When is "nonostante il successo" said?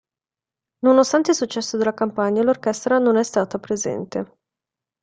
0.83-1.77